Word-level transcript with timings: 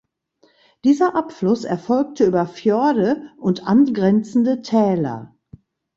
Dieser 0.83 1.13
Abfluss 1.13 1.63
erfolgte 1.63 2.25
über 2.25 2.47
Fjorde 2.47 3.21
und 3.37 3.67
angrenzende 3.67 4.63
Täler. 4.63 5.35